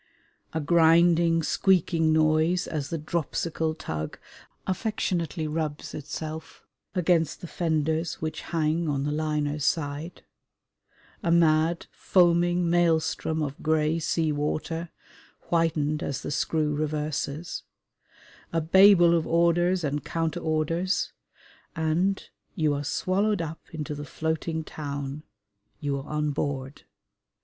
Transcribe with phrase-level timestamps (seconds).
[0.51, 4.17] A grinding, squeaking noise as the dropsical tug
[4.65, 10.23] affectionately rubs itself against the fenders which hang on the liner's side
[11.21, 14.89] a mad, foaming maelstrom of grey sea water,
[15.49, 17.61] whitened as the screw reverses
[18.51, 21.13] a Babel of orders and counter orders,
[21.75, 25.21] and you are swallowed up into the floating town;
[25.79, 26.85] you are on board.